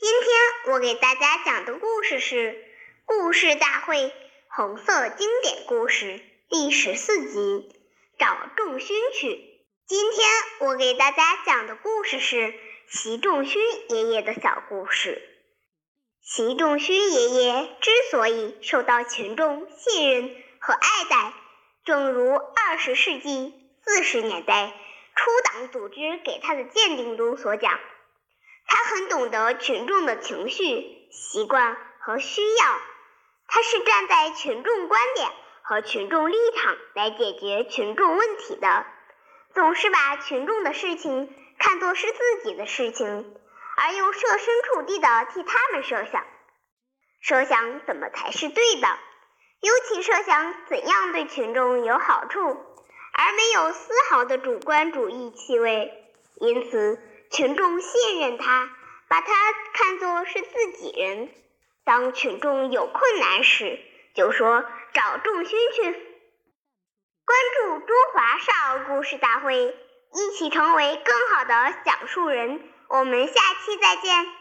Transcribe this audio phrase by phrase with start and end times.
[0.00, 2.52] 今天我给大家讲的故事是
[3.04, 4.10] 《故事大会
[4.48, 6.06] 红色经典故事》
[6.48, 7.38] 第十四集
[8.18, 9.28] 《找仲勋去》。
[9.86, 10.26] 今天
[10.60, 12.54] 我给大家讲的故事是
[12.88, 15.20] 习仲勋爷爷的小故事。
[16.22, 21.34] 习仲勋爷爷之所以受到群众信任和爱戴，
[21.84, 23.52] 正如二十世纪
[23.84, 24.72] 四十年代
[25.14, 27.78] 初党组织给他的鉴定中所讲。
[29.08, 32.80] 懂得群众的情绪、习惯和需要，
[33.46, 35.30] 他是站在群众观点
[35.62, 38.86] 和群众立场来解决群众问题的，
[39.54, 43.34] 总是把群众的事情看作是自己的事情，
[43.76, 46.24] 而又设身处地的替他们设想，
[47.20, 48.98] 设想怎么才是对的，
[49.60, 55.92] 尤其设想怎样对群众有好处，而没有丝毫的主观主义气味，
[56.40, 57.00] 因此。
[57.32, 58.68] 群众信任他，
[59.10, 59.32] 把他
[59.72, 61.28] 看作是自己人。
[61.82, 63.80] 当群众有困难时，
[64.14, 65.82] 就说找仲勋去。
[65.82, 69.76] 关注中华少儿故事大会，
[70.14, 72.62] 一起成为更好的讲述人。
[72.88, 73.32] 我们下
[73.64, 74.39] 期再见。